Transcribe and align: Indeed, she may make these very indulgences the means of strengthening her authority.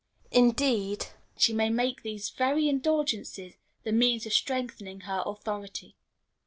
Indeed, 0.31 1.05
she 1.37 1.53
may 1.53 1.69
make 1.69 2.01
these 2.01 2.31
very 2.31 2.67
indulgences 2.67 3.53
the 3.83 3.91
means 3.91 4.25
of 4.25 4.33
strengthening 4.33 5.01
her 5.01 5.21
authority. 5.27 5.95